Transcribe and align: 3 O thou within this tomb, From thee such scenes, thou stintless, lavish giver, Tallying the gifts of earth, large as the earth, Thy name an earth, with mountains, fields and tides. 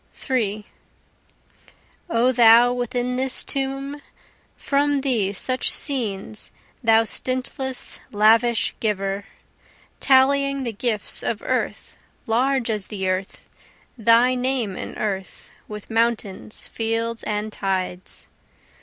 3 0.13 0.65
O 2.09 2.31
thou 2.31 2.73
within 2.73 3.17
this 3.17 3.43
tomb, 3.43 4.01
From 4.57 5.01
thee 5.01 5.31
such 5.31 5.69
scenes, 5.69 6.51
thou 6.83 7.03
stintless, 7.03 7.99
lavish 8.11 8.73
giver, 8.79 9.25
Tallying 9.99 10.63
the 10.63 10.73
gifts 10.73 11.21
of 11.21 11.43
earth, 11.43 11.95
large 12.25 12.71
as 12.71 12.87
the 12.87 13.07
earth, 13.07 13.47
Thy 13.95 14.33
name 14.33 14.75
an 14.75 14.97
earth, 14.97 15.51
with 15.67 15.91
mountains, 15.91 16.65
fields 16.65 17.21
and 17.25 17.53
tides. 17.53 18.27